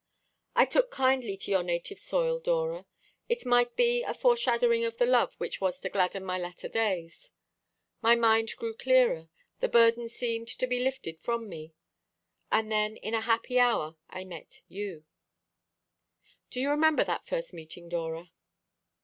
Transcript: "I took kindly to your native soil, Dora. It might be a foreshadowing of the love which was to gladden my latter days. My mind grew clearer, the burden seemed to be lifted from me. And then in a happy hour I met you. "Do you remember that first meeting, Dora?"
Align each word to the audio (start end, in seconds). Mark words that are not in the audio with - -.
"I 0.55 0.65
took 0.65 0.89
kindly 0.89 1.37
to 1.37 1.51
your 1.51 1.61
native 1.61 1.99
soil, 1.99 2.39
Dora. 2.39 2.87
It 3.29 3.45
might 3.45 3.75
be 3.75 4.01
a 4.01 4.15
foreshadowing 4.15 4.83
of 4.83 4.97
the 4.97 5.05
love 5.05 5.35
which 5.35 5.61
was 5.61 5.79
to 5.81 5.89
gladden 5.89 6.25
my 6.25 6.39
latter 6.39 6.67
days. 6.67 7.29
My 8.01 8.15
mind 8.15 8.55
grew 8.55 8.73
clearer, 8.73 9.29
the 9.59 9.67
burden 9.67 10.09
seemed 10.09 10.47
to 10.47 10.65
be 10.65 10.79
lifted 10.79 11.19
from 11.19 11.47
me. 11.47 11.75
And 12.51 12.71
then 12.71 12.97
in 12.97 13.13
a 13.13 13.21
happy 13.21 13.59
hour 13.59 13.95
I 14.09 14.23
met 14.23 14.63
you. 14.67 15.05
"Do 16.49 16.59
you 16.59 16.71
remember 16.71 17.03
that 17.03 17.27
first 17.27 17.53
meeting, 17.53 17.87
Dora?" 17.87 18.31